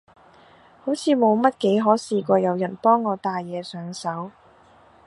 [0.83, 4.31] 好似冇乜幾可試過有人幫我戴嘢上手